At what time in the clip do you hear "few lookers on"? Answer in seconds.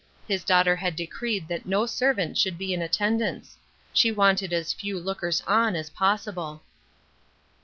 4.73-5.75